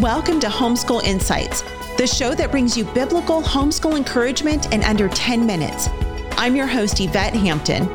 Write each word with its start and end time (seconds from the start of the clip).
Welcome 0.00 0.40
to 0.40 0.48
Homeschool 0.48 1.02
Insights, 1.04 1.62
the 1.96 2.06
show 2.06 2.34
that 2.34 2.50
brings 2.50 2.76
you 2.76 2.84
biblical 2.84 3.40
homeschool 3.40 3.96
encouragement 3.96 4.70
in 4.74 4.84
under 4.84 5.08
10 5.08 5.46
minutes. 5.46 5.88
I'm 6.32 6.54
your 6.54 6.66
host, 6.66 7.00
Yvette 7.00 7.32
Hampton. 7.32 7.86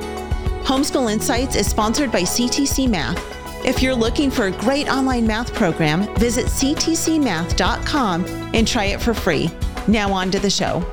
Homeschool 0.63 1.13
Insights 1.13 1.55
is 1.55 1.67
sponsored 1.67 2.11
by 2.11 2.21
CTC 2.21 2.89
Math. 2.89 3.23
If 3.63 3.83
you're 3.83 3.93
looking 3.93 4.31
for 4.31 4.47
a 4.47 4.51
great 4.51 4.89
online 4.89 5.27
math 5.27 5.53
program, 5.53 6.11
visit 6.15 6.47
ctcmath.com 6.47 8.25
and 8.55 8.67
try 8.67 8.85
it 8.85 8.99
for 8.99 9.13
free. 9.13 9.51
Now, 9.87 10.11
on 10.11 10.31
to 10.31 10.39
the 10.39 10.49
show. 10.49 10.83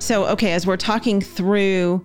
So, 0.00 0.26
okay, 0.26 0.52
as 0.52 0.66
we're 0.66 0.76
talking 0.76 1.22
through 1.22 2.04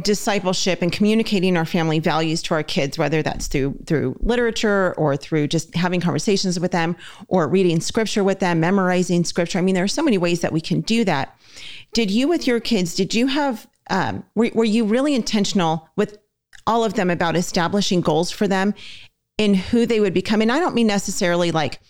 discipleship 0.00 0.80
and 0.80 0.90
communicating 0.90 1.56
our 1.56 1.66
family 1.66 1.98
values 1.98 2.40
to 2.40 2.54
our 2.54 2.62
kids 2.62 2.96
whether 2.96 3.22
that's 3.22 3.46
through 3.46 3.76
through 3.86 4.16
literature 4.20 4.94
or 4.96 5.16
through 5.16 5.46
just 5.46 5.74
having 5.74 6.00
conversations 6.00 6.58
with 6.58 6.72
them 6.72 6.96
or 7.28 7.46
reading 7.46 7.78
scripture 7.78 8.24
with 8.24 8.38
them 8.38 8.58
memorizing 8.58 9.22
scripture. 9.22 9.58
I 9.58 9.62
mean 9.62 9.74
there 9.74 9.84
are 9.84 9.88
so 9.88 10.02
many 10.02 10.16
ways 10.16 10.40
that 10.40 10.52
we 10.52 10.62
can 10.62 10.80
do 10.80 11.04
that. 11.04 11.38
Did 11.92 12.10
you 12.10 12.26
with 12.26 12.46
your 12.46 12.58
kids 12.58 12.94
did 12.94 13.12
you 13.12 13.26
have 13.26 13.68
um, 13.90 14.24
were, 14.34 14.50
were 14.54 14.64
you 14.64 14.84
really 14.84 15.14
intentional 15.14 15.90
with 15.96 16.16
all 16.66 16.84
of 16.84 16.94
them 16.94 17.10
about 17.10 17.36
establishing 17.36 18.00
goals 18.00 18.30
for 18.30 18.48
them 18.48 18.72
in 19.36 19.52
who 19.52 19.84
they 19.84 20.00
would 20.00 20.14
become? 20.14 20.40
And 20.40 20.50
i 20.50 20.58
don't 20.58 20.74
mean 20.74 20.86
necessarily 20.86 21.50
like 21.50 21.80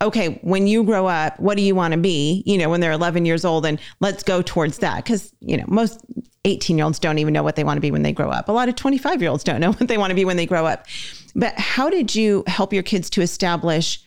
okay, 0.00 0.38
when 0.42 0.66
you 0.66 0.84
grow 0.84 1.06
up, 1.06 1.38
what 1.40 1.56
do 1.56 1.62
you 1.62 1.74
want 1.74 1.92
to 1.92 1.98
be? 1.98 2.42
You 2.46 2.58
know, 2.58 2.68
when 2.68 2.80
they're 2.80 2.92
11 2.92 3.24
years 3.24 3.44
old, 3.44 3.66
and 3.66 3.80
let's 4.00 4.22
go 4.22 4.42
towards 4.42 4.78
that. 4.78 5.04
Because, 5.04 5.32
you 5.40 5.56
know, 5.56 5.64
most 5.66 6.00
18 6.44 6.78
year 6.78 6.84
olds 6.84 6.98
don't 6.98 7.18
even 7.18 7.32
know 7.32 7.42
what 7.42 7.56
they 7.56 7.64
want 7.64 7.76
to 7.76 7.80
be 7.80 7.90
when 7.90 8.02
they 8.02 8.12
grow 8.12 8.30
up. 8.30 8.48
A 8.48 8.52
lot 8.52 8.68
of 8.68 8.76
25 8.76 9.20
year 9.20 9.30
olds 9.30 9.44
don't 9.44 9.60
know 9.60 9.72
what 9.72 9.88
they 9.88 9.98
want 9.98 10.10
to 10.10 10.14
be 10.14 10.24
when 10.24 10.36
they 10.36 10.46
grow 10.46 10.66
up. 10.66 10.86
But 11.34 11.54
how 11.58 11.90
did 11.90 12.14
you 12.14 12.44
help 12.46 12.72
your 12.72 12.82
kids 12.82 13.10
to 13.10 13.22
establish 13.22 14.02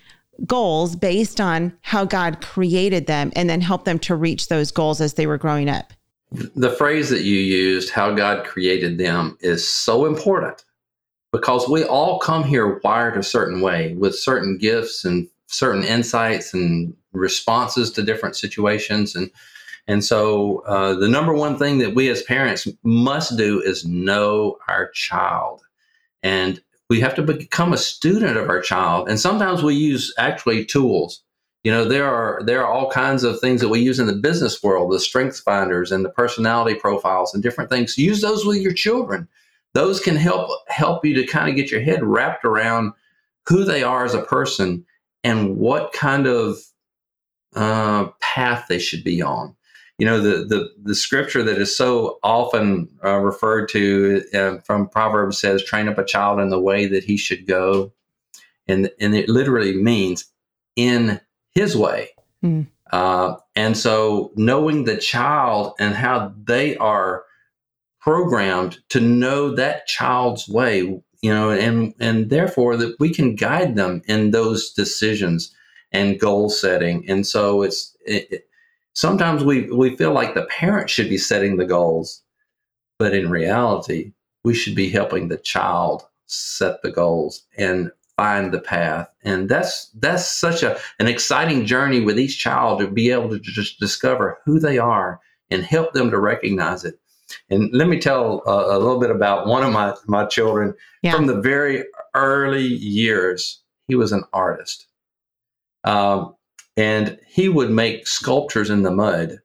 goals 0.46 0.96
based 0.96 1.40
on 1.40 1.74
how 1.82 2.06
God 2.06 2.42
created 2.42 3.06
them 3.06 3.32
and 3.36 3.50
then 3.50 3.62
help 3.62 3.86
them 3.86 4.00
to 4.00 4.16
reach 4.16 4.48
those 4.48 4.72
goals 4.72 5.02
as 5.02 5.14
they 5.14 5.28
were 5.28 5.38
growing 5.38 5.70
up? 5.70 5.94
The 6.56 6.72
phrase 6.72 7.10
that 7.10 7.24
you 7.24 7.38
used, 7.38 7.90
how 7.90 8.14
God 8.14 8.46
created 8.46 8.98
them, 8.98 9.38
is 9.42 9.68
so 9.68 10.06
important 10.06 10.64
because 11.34 11.68
we 11.68 11.84
all 11.84 12.20
come 12.20 12.44
here 12.44 12.80
wired 12.84 13.18
a 13.18 13.24
certain 13.24 13.60
way 13.62 13.94
with 13.96 14.18
certain 14.18 14.58
gifts 14.58 15.04
and 15.04 15.28
certain 15.52 15.84
insights 15.84 16.54
and 16.54 16.96
responses 17.14 17.92
to 17.92 18.02
different 18.02 18.36
situations. 18.36 19.16
And 19.16 19.30
and 19.88 20.04
so 20.04 20.60
uh, 20.68 20.94
the 20.94 21.10
number 21.10 21.34
one 21.34 21.58
thing 21.58 21.80
that 21.80 21.96
we 21.96 22.10
as 22.10 22.24
parents 22.24 22.68
must 22.84 23.36
do 23.36 23.62
is 23.62 23.86
know 23.86 24.58
our 24.68 24.90
child. 24.92 25.62
And 26.24 26.62
we 26.90 27.00
have 27.00 27.16
to 27.16 27.24
become 27.24 27.74
a 27.74 27.78
student 27.78 28.38
of 28.38 28.48
our 28.48 28.62
child. 28.62 29.10
And 29.10 29.20
sometimes 29.20 29.64
we 29.64 29.74
use 29.74 30.14
actually 30.18 30.66
tools. 30.66 31.24
You 31.64 31.72
know 31.72 31.86
there 31.86 32.08
are 32.08 32.42
there 32.44 32.64
are 32.64 32.72
all 32.72 32.90
kinds 32.90 33.24
of 33.24 33.40
things 33.40 33.62
that 33.62 33.70
we 33.70 33.80
use 33.80 34.00
in 34.00 34.08
the 34.08 34.14
business 34.14 34.64
world 34.64 34.92
the 34.92 35.00
strengths 35.00 35.40
finders 35.40 35.92
and 35.92 36.04
the 36.04 36.10
personality 36.10 36.80
profiles 36.80 37.34
and 37.34 37.44
different 37.44 37.70
things. 37.70 37.98
Use 37.98 38.22
those 38.22 38.46
with 38.46 38.58
your 38.58 38.74
children. 38.74 39.28
Those 39.74 40.00
can 40.00 40.16
help 40.16 40.50
help 40.70 41.06
you 41.06 41.14
to 41.16 41.26
kind 41.26 41.50
of 41.50 41.56
get 41.56 41.70
your 41.70 41.82
head 41.82 42.04
wrapped 42.04 42.46
around 42.46 42.94
who 43.48 43.64
they 43.64 43.84
are 43.84 44.06
as 44.06 44.16
a 44.16 44.24
person 44.24 44.86
and 45.24 45.58
what 45.58 45.94
kind 45.94 46.28
of 46.28 46.58
uh, 47.56 48.08
path 48.20 48.66
they 48.68 48.80
should 48.80 49.04
be 49.04 49.22
on. 49.22 49.56
You 49.98 50.06
know, 50.06 50.20
the, 50.20 50.46
the, 50.46 50.70
the 50.82 50.96
scripture 50.96 51.44
that 51.44 51.60
is 51.60 51.76
so 51.76 52.18
often 52.24 52.90
uh, 53.04 53.18
referred 53.18 53.70
to 53.70 54.24
uh, 54.34 54.58
from 54.66 54.90
Proverbs 54.90 55.40
says, 55.40 55.64
train 55.64 55.88
up 55.88 56.00
a 56.00 56.06
child 56.06 56.40
in 56.40 56.50
the 56.50 56.60
way 56.60 56.88
that 56.88 57.04
he 57.04 57.18
should 57.18 57.46
go. 57.46 57.94
And, 58.68 58.90
and 59.00 59.14
it 59.14 59.30
literally 59.30 59.76
means 59.76 60.26
in 60.76 61.22
his 61.54 61.76
way. 61.76 62.10
Mm. 62.44 62.68
and 63.56 63.78
so 63.78 64.32
knowing 64.36 64.86
the 64.86 64.98
child 64.98 65.76
and 65.80 65.94
how 65.94 66.34
they 66.44 66.76
are 66.78 67.24
programmed 68.00 68.80
to 68.90 69.00
know 69.00 69.54
that 69.54 69.86
child's 69.86 70.50
way 70.50 71.00
you 71.22 71.34
know, 71.34 71.52
and 71.52 71.94
and 72.00 72.30
therefore 72.30 72.78
that 72.78 72.96
we 73.00 73.14
can 73.14 73.36
guide 73.36 73.76
them 73.76 74.02
in 74.08 74.32
those 74.32 74.72
decisions 74.72 75.54
and 75.92 76.20
goal 76.20 76.50
setting. 76.50 77.08
And 77.10 77.26
so 77.26 77.62
it's 77.62 77.96
it, 78.06 78.28
it, 78.32 78.48
sometimes 78.94 79.44
we 79.44 79.70
we 79.72 79.96
feel 79.96 80.14
like 80.14 80.34
the 80.34 80.46
parent 80.46 80.90
should 80.90 81.10
be 81.10 81.18
setting 81.18 81.58
the 81.58 81.66
goals, 81.66 82.24
but 82.98 83.14
in 83.14 83.30
reality, 83.30 84.14
we 84.44 84.54
should 84.54 84.76
be 84.76 84.90
helping 84.90 85.28
the 85.28 85.38
child 85.38 86.04
set 86.26 86.82
the 86.82 86.92
goals 86.92 87.44
and 87.58 87.92
find 88.18 88.52
the 88.52 88.60
path. 88.60 89.08
And 89.24 89.48
that's 89.50 89.90
that's 90.00 90.26
such 90.26 90.64
a 90.64 90.80
an 91.00 91.08
exciting 91.08 91.66
journey 91.66 92.02
with 92.02 92.20
each 92.20 92.40
child 92.40 92.80
to 92.80 92.88
be 92.88 93.12
able 93.12 93.30
to 93.30 93.40
just 93.40 93.80
discover 93.80 94.40
who 94.46 94.60
they 94.60 94.80
are 94.80 95.20
and 95.52 95.64
help 95.64 95.94
them 95.94 96.10
to 96.12 96.20
recognize 96.20 96.84
it. 96.84 97.00
And 97.50 97.70
let 97.74 97.88
me 97.88 98.00
tell 98.00 98.44
uh, 98.48 98.76
a 98.76 98.80
little 98.80 99.00
bit 99.00 99.12
about 99.12 99.48
one 99.48 99.64
of 99.64 99.72
my, 99.72 99.94
my 100.08 100.26
children. 100.26 100.74
Yeah. 101.02 101.14
From 101.14 101.28
the 101.28 101.40
very 101.40 101.84
early 102.14 102.66
years, 102.66 103.62
he 103.88 103.96
was 103.96 104.12
an 104.12 104.24
artist. 104.34 104.88
Um, 105.84 106.36
and 106.78 107.20
he 107.28 107.50
would 107.50 107.70
make 107.70 108.08
sculptures 108.08 108.70
in 108.70 108.84
the 108.84 108.92
mud. 108.92 109.40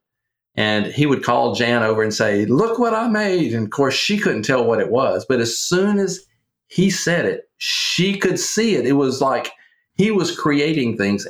And 0.54 0.86
he 0.86 1.04
would 1.04 1.22
call 1.22 1.54
Jan 1.54 1.82
over 1.82 2.02
and 2.02 2.14
say, 2.14 2.46
Look 2.46 2.78
what 2.78 2.94
I 2.94 3.08
made. 3.08 3.52
And 3.52 3.64
of 3.64 3.70
course, 3.70 3.94
she 3.94 4.18
couldn't 4.18 4.44
tell 4.44 4.64
what 4.64 4.80
it 4.80 4.90
was. 4.90 5.26
But 5.28 5.40
as 5.40 5.58
soon 5.58 5.98
as 5.98 6.24
he 6.68 6.90
said 6.90 7.26
it, 7.26 7.48
she 7.58 8.18
could 8.18 8.38
see 8.38 8.74
it. 8.74 8.86
It 8.86 8.92
was 8.92 9.20
like 9.20 9.52
he 9.94 10.10
was 10.10 10.36
creating 10.36 10.96
things. 10.96 11.26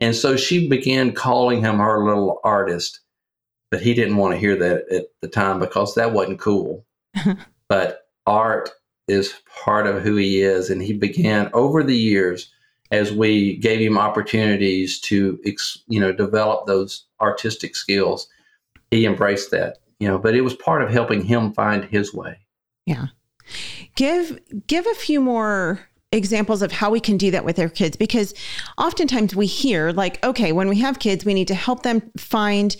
And 0.00 0.16
so 0.16 0.36
she 0.36 0.68
began 0.68 1.12
calling 1.12 1.60
him 1.60 1.78
her 1.78 2.04
little 2.04 2.40
artist 2.44 3.00
but 3.72 3.80
he 3.80 3.94
didn't 3.94 4.18
want 4.18 4.34
to 4.34 4.38
hear 4.38 4.54
that 4.54 4.86
at 4.92 5.06
the 5.22 5.28
time 5.28 5.58
because 5.58 5.94
that 5.94 6.12
wasn't 6.12 6.38
cool. 6.38 6.84
but 7.68 8.06
art 8.26 8.68
is 9.08 9.34
part 9.64 9.86
of 9.86 10.02
who 10.02 10.14
he 10.16 10.42
is, 10.42 10.68
and 10.68 10.82
he 10.82 10.92
began 10.92 11.50
over 11.54 11.82
the 11.82 11.96
years 11.96 12.52
as 12.90 13.10
we 13.10 13.56
gave 13.56 13.80
him 13.80 13.96
opportunities 13.96 15.00
to 15.00 15.40
you 15.88 15.98
know 15.98 16.12
develop 16.12 16.66
those 16.66 17.06
artistic 17.20 17.74
skills. 17.74 18.28
He 18.90 19.06
embraced 19.06 19.50
that, 19.52 19.78
you 19.98 20.06
know, 20.06 20.18
but 20.18 20.34
it 20.34 20.42
was 20.42 20.54
part 20.54 20.82
of 20.82 20.90
helping 20.90 21.24
him 21.24 21.54
find 21.54 21.86
his 21.86 22.12
way. 22.12 22.40
Yeah. 22.84 23.06
Give 23.96 24.38
give 24.66 24.86
a 24.86 24.94
few 24.94 25.18
more 25.18 25.80
examples 26.12 26.60
of 26.60 26.72
how 26.72 26.90
we 26.90 27.00
can 27.00 27.16
do 27.16 27.30
that 27.30 27.46
with 27.46 27.58
our 27.58 27.70
kids 27.70 27.96
because 27.96 28.34
oftentimes 28.76 29.34
we 29.34 29.46
hear 29.46 29.92
like 29.92 30.22
okay 30.22 30.52
when 30.52 30.68
we 30.68 30.78
have 30.78 30.98
kids 30.98 31.24
we 31.24 31.32
need 31.32 31.48
to 31.48 31.54
help 31.54 31.84
them 31.84 32.02
find 32.18 32.76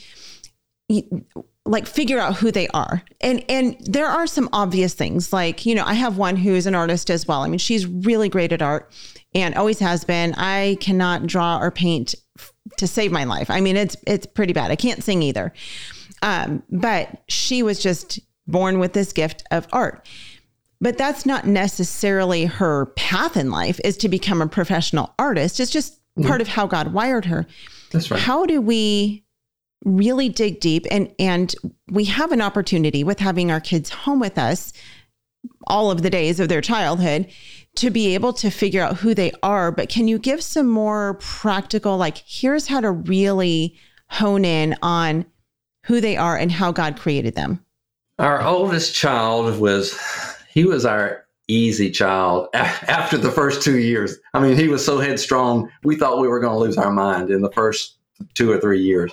like 1.65 1.87
figure 1.87 2.19
out 2.19 2.37
who 2.37 2.51
they 2.51 2.69
are. 2.69 3.03
And 3.21 3.45
and 3.49 3.77
there 3.81 4.07
are 4.07 4.27
some 4.27 4.49
obvious 4.53 4.95
things 4.95 5.33
like, 5.33 5.65
you 5.65 5.75
know, 5.75 5.85
I 5.85 5.95
have 5.95 6.19
one 6.19 6.37
who 6.37 6.55
is 6.55 6.67
an 6.67 6.75
artist 6.75 7.11
as 7.11 7.27
well. 7.27 7.43
I 7.43 7.49
mean, 7.49 7.59
she's 7.59 7.87
really 7.87 8.29
great 8.29 8.53
at 8.53 8.63
art 8.63 8.93
and 9.35 9.55
always 9.55 9.79
has 9.79 10.05
been. 10.05 10.35
I 10.35 10.77
cannot 10.81 11.27
draw 11.27 11.59
or 11.59 11.71
paint 11.71 12.15
to 12.79 12.87
save 12.87 13.13
my 13.13 13.25
life. 13.25 13.51
I 13.51 13.61
mean, 13.61 13.77
it's 13.77 13.97
it's 14.07 14.27
pretty 14.27 14.53
bad. 14.53 14.71
I 14.71 14.77
can't 14.77 15.03
sing 15.05 15.23
either. 15.23 15.53
Um, 16.23 16.63
but 16.71 17.23
she 17.29 17.63
was 17.63 17.83
just 17.83 18.21
born 18.47 18.79
with 18.79 18.93
this 18.93 19.13
gift 19.13 19.45
of 19.51 19.67
art. 19.73 20.07
But 20.81 20.99
that's 20.99 21.25
not 21.25 21.47
necessarily 21.47 22.45
her 22.45 22.87
path 22.97 23.37
in 23.37 23.53
life 23.53 23.81
is 23.85 23.97
to 23.99 24.09
become 24.09 24.43
a 24.43 24.49
professional 24.49 25.15
artist. 25.17 25.61
It's 25.61 25.71
just 25.71 25.95
mm-hmm. 26.19 26.27
part 26.27 26.41
of 26.41 26.49
how 26.49 26.67
God 26.67 26.93
wired 26.93 27.25
her. 27.27 27.47
That's 27.93 28.11
right. 28.11 28.21
How 28.21 28.47
do 28.47 28.61
we 28.61 29.25
really 29.85 30.29
dig 30.29 30.61
deep 30.61 30.87
and 30.91 31.13
and 31.19 31.55
we 31.91 32.05
have 32.05 32.33
an 32.33 32.41
opportunity 32.41 33.03
with 33.03 33.19
having 33.19 33.51
our 33.51 33.61
kids 33.61 33.91
home 33.91 34.21
with 34.21 34.39
us 34.39 34.73
all 35.67 35.91
of 35.91 36.03
the 36.03 36.11
days 36.11 36.41
of 36.41 36.49
their 36.49 36.61
childhood 36.61 37.29
to 37.75 37.91
be 37.91 38.15
able 38.15 38.33
to 38.33 38.51
figure 38.51 38.83
out 38.83 38.97
who 38.97 39.15
they 39.15 39.33
are. 39.43 39.73
But 39.73 39.89
can 39.89 40.07
you 40.07 40.19
give 40.19 40.43
some 40.43 40.69
more 40.69 41.15
practical 41.15 41.97
like 41.97 42.19
here's 42.27 42.69
how 42.69 42.81
to 42.81 42.91
really 42.91 43.77
hone 44.09 44.45
in 44.45 44.77
on 44.83 45.25
who 45.87 46.01
they 46.01 46.17
are 46.17 46.37
and 46.37 46.53
how 46.53 46.71
God 46.71 46.99
created 46.99 47.35
them? 47.35 47.65
Our 48.19 48.43
oldest 48.43 48.95
child 48.95 49.59
was 49.59 49.99
he 50.49 50.65
was 50.65 50.85
our 50.85 51.25
easy 51.49 51.91
child 51.91 52.49
after 52.55 53.17
the 53.17 53.31
first 53.31 53.63
2 53.63 53.79
years. 53.79 54.19
I 54.35 54.41
mean 54.41 54.57
he 54.57 54.69
was 54.69 54.85
so 54.85 54.99
headstrong 54.99 55.71
we 55.83 55.97
thought 55.97 56.21
we 56.21 56.29
were 56.29 56.41
going 56.41 56.53
to 56.53 56.59
lose 56.59 56.79
our 56.79 56.93
mind 56.93 57.31
in 57.31 57.41
the 57.41 57.51
first 57.51 57.97
2 58.35 58.51
or 58.51 58.61
3 58.61 58.81
years 58.81 59.13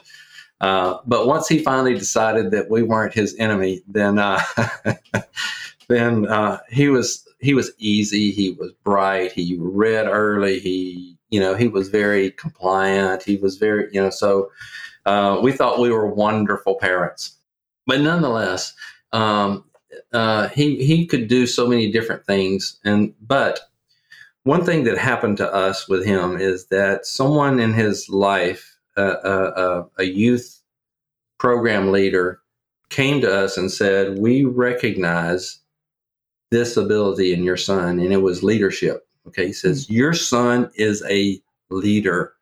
uh, 0.62 0.98
but 1.06 1.28
once 1.28 1.48
he 1.48 1.60
finally 1.60 1.94
decided 1.94 2.52
that 2.52 2.70
we 2.70 2.84
weren't 2.84 3.14
his 3.14 3.36
enemy, 3.40 3.82
then 3.88 4.20
uh, 4.20 4.42
then 5.88 6.28
uh, 6.28 6.60
he 6.70 6.90
was 6.90 7.28
he 7.40 7.54
was 7.54 7.72
easy. 7.78 8.32
He 8.32 8.52
was 8.52 8.72
bright. 8.84 9.32
He 9.32 9.58
read 9.60 10.08
early. 10.08 10.60
He 10.60 11.18
you 11.30 11.40
know 11.40 11.56
he 11.56 11.68
was 11.68 11.90
very 11.90 12.32
compliant. 12.32 13.24
He 13.24 13.38
was 13.38 13.58
very 13.58 13.88
you 13.92 14.02
know 14.02 14.10
so 14.10 14.50
uh, 15.06 15.40
we 15.42 15.52
thought 15.52 15.80
we 15.80 15.92
were 15.92 16.08
wonderful 16.08 16.76
parents. 16.76 17.36
But 17.88 18.02
nonetheless, 18.02 18.74
um, 19.14 19.66
uh, 20.14 20.50
he 20.50 20.84
he 20.86 21.06
could 21.06 21.28
do 21.28 21.48
so 21.48 21.68
many 21.68 21.92
different 21.92 22.26
things. 22.26 22.80
And 22.84 23.14
but 23.22 23.62
one 24.44 24.64
thing 24.64 24.84
that 24.84 24.98
happened 24.98 25.38
to 25.38 25.54
us 25.54 25.88
with 25.88 26.06
him 26.06 26.38
is 26.38 26.68
that 26.68 27.06
someone 27.06 27.60
in 27.60 27.74
his 27.74 28.10
life, 28.10 28.69
uh, 29.00 29.52
uh, 29.56 29.86
a 29.98 30.04
youth 30.04 30.62
program 31.38 31.92
leader, 31.92 32.40
came 32.90 33.22
to 33.22 33.34
us 33.34 33.58
and 33.58 33.72
said, 33.72 34.20
"We 34.20 34.44
recognize 34.44 35.60
this 36.52 36.78
ability 36.78 37.34
in 37.34 37.44
your 37.44 37.58
son," 37.58 38.00
and 38.00 38.14
it 38.14 38.22
was 38.22 38.44
leadership. 38.44 39.08
Okay, 39.28 39.48
he 39.48 39.54
says, 39.54 39.86
mm-hmm. 39.86 39.94
"Your 39.94 40.14
son 40.14 40.72
is 40.76 41.04
a 41.10 41.42
leader." 41.70 42.34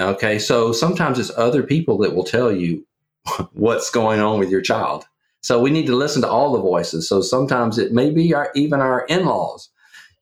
Okay, 0.00 0.38
so 0.38 0.72
sometimes 0.72 1.18
it's 1.18 1.36
other 1.36 1.62
people 1.62 1.98
that 1.98 2.14
will 2.14 2.24
tell 2.24 2.52
you 2.52 2.86
what's 3.52 3.90
going 3.90 4.20
on 4.20 4.38
with 4.38 4.50
your 4.50 4.62
child. 4.62 5.06
So 5.40 5.60
we 5.60 5.70
need 5.70 5.86
to 5.86 5.96
listen 5.96 6.22
to 6.22 6.28
all 6.28 6.52
the 6.52 6.60
voices. 6.60 7.08
So 7.08 7.20
sometimes 7.20 7.78
it 7.78 7.92
may 7.92 8.10
be 8.10 8.34
our, 8.34 8.50
even 8.54 8.80
our 8.80 9.06
in-laws, 9.06 9.70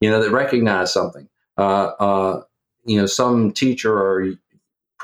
you 0.01 0.11
know, 0.11 0.23
that 0.23 0.31
recognize 0.31 0.93
something. 0.93 1.29
Uh, 1.59 1.93
uh, 1.99 2.43
you 2.85 3.01
know, 3.01 3.07
some 3.07 3.51
teacher 3.53 3.93
or 3.93 4.35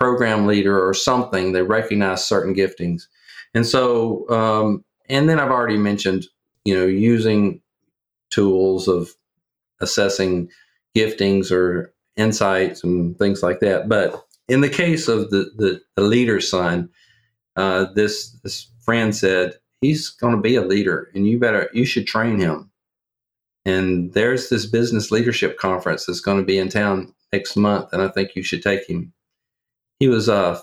program 0.02 0.46
leader 0.48 0.76
or 0.84 0.92
something 0.92 1.52
they 1.52 1.62
recognize 1.62 2.26
certain 2.26 2.54
giftings, 2.56 3.02
and 3.54 3.64
so 3.64 4.28
um, 4.30 4.84
and 5.08 5.28
then 5.28 5.38
I've 5.38 5.52
already 5.52 5.76
mentioned, 5.76 6.26
you 6.64 6.74
know, 6.74 6.86
using 6.86 7.60
tools 8.30 8.88
of 8.88 9.10
assessing 9.80 10.50
giftings 10.96 11.52
or 11.52 11.94
insights 12.16 12.82
and 12.82 13.16
things 13.16 13.44
like 13.44 13.60
that. 13.60 13.88
But 13.88 14.26
in 14.48 14.60
the 14.60 14.68
case 14.68 15.06
of 15.06 15.30
the 15.30 15.52
the, 15.56 15.80
the 15.94 16.02
leader's 16.02 16.50
son, 16.50 16.88
uh, 17.54 17.86
this 17.94 18.32
this 18.42 18.68
friend 18.84 19.14
said 19.14 19.54
he's 19.80 20.08
going 20.08 20.34
to 20.34 20.42
be 20.42 20.56
a 20.56 20.62
leader, 20.62 21.10
and 21.14 21.28
you 21.28 21.38
better 21.38 21.70
you 21.72 21.84
should 21.84 22.08
train 22.08 22.40
him. 22.40 22.70
And 23.64 24.12
there's 24.14 24.48
this 24.48 24.66
business 24.66 25.12
leadership 25.12 25.56
conference 25.56 26.06
that's 26.06 26.18
going 26.18 26.38
to 26.38 26.44
be 26.44 26.58
in 26.58 26.68
town 26.68 27.14
next 27.32 27.56
month, 27.56 27.92
and 27.92 28.02
I 28.02 28.08
think 28.08 28.34
you 28.34 28.42
should 28.42 28.62
take 28.62 28.88
him. 28.90 29.12
He 30.02 30.08
was 30.08 30.28
uh 30.28 30.60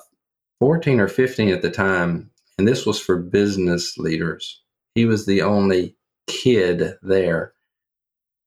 14 0.59 1.00
or 1.00 1.07
15 1.07 1.47
at 1.47 1.62
the 1.62 1.71
time, 1.71 2.30
and 2.57 2.68
this 2.68 2.86
was 2.86 3.00
for 3.00 3.15
business 3.15 3.97
leaders. 3.97 4.62
He 4.95 5.06
was 5.06 5.25
the 5.25 5.44
only 5.44 5.95
kid 6.27 6.97
there, 7.01 7.53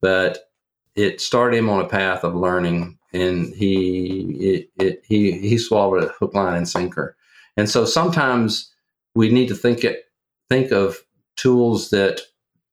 but 0.02 0.50
it 0.94 1.22
started 1.22 1.56
him 1.56 1.70
on 1.70 1.82
a 1.82 1.88
path 1.88 2.24
of 2.24 2.34
learning, 2.34 2.98
and 3.14 3.54
he 3.54 4.36
it, 4.38 4.70
it 4.76 5.02
he 5.08 5.38
he 5.38 5.56
swallowed 5.56 6.04
it 6.04 6.10
hook, 6.18 6.34
line, 6.34 6.58
and 6.58 6.68
sinker. 6.68 7.16
And 7.56 7.70
so 7.70 7.86
sometimes 7.86 8.70
we 9.14 9.30
need 9.30 9.48
to 9.48 9.54
think 9.54 9.84
it 9.84 10.04
think 10.50 10.72
of 10.72 10.98
tools 11.36 11.88
that 11.88 12.20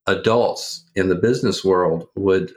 adults 0.07 0.83
in 0.93 1.07
the 1.07 1.15
business 1.15 1.63
world 1.63 2.09
would 2.17 2.51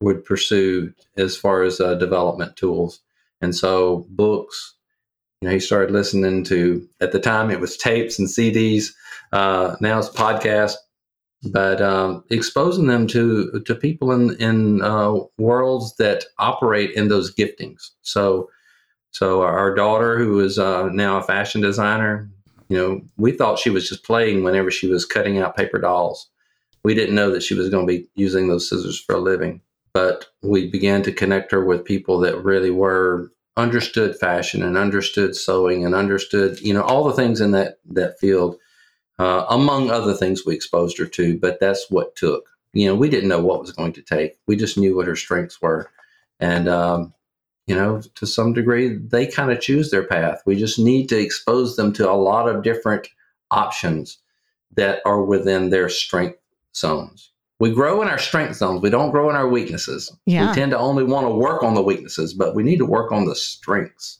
would 0.00 0.24
pursue 0.24 0.94
as 1.18 1.36
far 1.36 1.64
as 1.64 1.82
uh, 1.82 1.96
development 1.96 2.56
tools. 2.56 3.00
And 3.42 3.54
so 3.54 4.06
books, 4.08 4.72
you 5.40 5.48
know, 5.48 5.54
he 5.54 5.60
started 5.60 5.90
listening 5.90 6.44
to 6.44 6.86
at 7.00 7.12
the 7.12 7.20
time 7.20 7.50
it 7.50 7.60
was 7.60 7.76
tapes 7.76 8.18
and 8.18 8.28
CDs. 8.28 8.92
Uh, 9.32 9.76
now 9.80 9.98
it's 9.98 10.08
podcast, 10.08 10.74
but 11.52 11.80
um, 11.82 12.24
exposing 12.30 12.86
them 12.86 13.06
to 13.08 13.62
to 13.66 13.74
people 13.74 14.12
in 14.12 14.34
in 14.36 14.82
uh, 14.82 15.14
worlds 15.38 15.94
that 15.96 16.24
operate 16.38 16.92
in 16.92 17.08
those 17.08 17.34
giftings. 17.34 17.90
So, 18.02 18.48
so 19.10 19.42
our 19.42 19.74
daughter, 19.74 20.18
who 20.18 20.40
is 20.40 20.58
uh, 20.58 20.88
now 20.88 21.18
a 21.18 21.22
fashion 21.22 21.60
designer, 21.60 22.30
you 22.68 22.78
know, 22.78 23.00
we 23.16 23.32
thought 23.32 23.58
she 23.58 23.70
was 23.70 23.88
just 23.88 24.04
playing 24.04 24.42
whenever 24.42 24.70
she 24.70 24.88
was 24.88 25.04
cutting 25.04 25.38
out 25.38 25.56
paper 25.56 25.78
dolls. 25.78 26.28
We 26.82 26.94
didn't 26.94 27.14
know 27.14 27.30
that 27.30 27.42
she 27.42 27.54
was 27.54 27.68
going 27.68 27.86
to 27.86 27.92
be 27.92 28.08
using 28.14 28.48
those 28.48 28.68
scissors 28.68 29.00
for 29.00 29.16
a 29.16 29.20
living. 29.20 29.60
But 29.92 30.26
we 30.42 30.70
began 30.70 31.02
to 31.04 31.12
connect 31.12 31.50
her 31.52 31.64
with 31.64 31.84
people 31.84 32.18
that 32.20 32.44
really 32.44 32.70
were 32.70 33.32
understood 33.56 34.16
fashion 34.16 34.62
and 34.62 34.76
understood 34.76 35.34
sewing 35.34 35.84
and 35.84 35.94
understood, 35.94 36.60
you 36.60 36.74
know, 36.74 36.82
all 36.82 37.04
the 37.04 37.14
things 37.14 37.40
in 37.40 37.52
that 37.52 37.78
that 37.86 38.18
field, 38.18 38.58
uh, 39.18 39.46
among 39.48 39.90
other 39.90 40.14
things 40.14 40.44
we 40.44 40.54
exposed 40.54 40.98
her 40.98 41.06
to. 41.06 41.38
But 41.38 41.60
that's 41.60 41.90
what 41.90 42.16
took. 42.16 42.48
You 42.72 42.88
know, 42.88 42.94
we 42.94 43.08
didn't 43.08 43.30
know 43.30 43.42
what 43.42 43.60
was 43.60 43.72
going 43.72 43.94
to 43.94 44.02
take. 44.02 44.38
We 44.46 44.56
just 44.56 44.76
knew 44.76 44.94
what 44.96 45.06
her 45.06 45.16
strengths 45.16 45.62
were, 45.62 45.90
and 46.40 46.68
um, 46.68 47.14
you 47.66 47.74
know, 47.74 48.00
to 48.14 48.26
some 48.26 48.52
degree, 48.52 48.96
they 48.96 49.26
kind 49.26 49.50
of 49.50 49.60
choose 49.60 49.90
their 49.90 50.04
path. 50.04 50.42
We 50.46 50.56
just 50.56 50.78
need 50.78 51.08
to 51.08 51.18
expose 51.18 51.76
them 51.76 51.92
to 51.94 52.10
a 52.10 52.12
lot 52.12 52.48
of 52.48 52.62
different 52.62 53.08
options 53.50 54.18
that 54.76 55.00
are 55.06 55.22
within 55.22 55.70
their 55.70 55.88
strength 55.88 56.38
zones. 56.74 57.32
We 57.58 57.72
grow 57.72 58.02
in 58.02 58.08
our 58.08 58.18
strength 58.18 58.56
zones. 58.56 58.82
We 58.82 58.90
don't 58.90 59.10
grow 59.10 59.30
in 59.30 59.36
our 59.36 59.48
weaknesses. 59.48 60.14
Yeah. 60.26 60.50
We 60.50 60.54
tend 60.54 60.72
to 60.72 60.78
only 60.78 61.04
want 61.04 61.26
to 61.26 61.30
work 61.30 61.62
on 61.62 61.74
the 61.74 61.82
weaknesses, 61.82 62.34
but 62.34 62.54
we 62.54 62.62
need 62.62 62.76
to 62.78 62.84
work 62.84 63.12
on 63.12 63.24
the 63.24 63.34
strengths. 63.34 64.18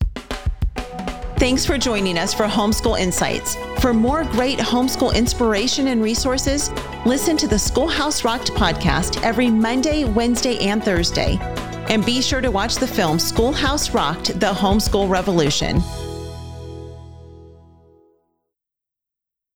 Thanks 1.36 1.66
for 1.66 1.76
joining 1.76 2.16
us 2.16 2.32
for 2.32 2.46
Homeschool 2.46 2.98
Insights. 2.98 3.56
For 3.80 3.92
more 3.92 4.24
great 4.24 4.58
homeschool 4.58 5.14
inspiration 5.14 5.88
and 5.88 6.02
resources, 6.02 6.70
listen 7.04 7.36
to 7.36 7.46
the 7.46 7.58
Schoolhouse 7.58 8.24
Rocked 8.24 8.52
podcast 8.52 9.22
every 9.22 9.50
Monday, 9.50 10.04
Wednesday, 10.04 10.58
and 10.60 10.82
Thursday. 10.82 11.36
And 11.90 12.06
be 12.06 12.22
sure 12.22 12.40
to 12.40 12.50
watch 12.50 12.76
the 12.76 12.86
film 12.86 13.18
Schoolhouse 13.18 13.90
Rocked 13.90 14.40
The 14.40 14.46
Homeschool 14.46 15.10
Revolution. 15.10 15.82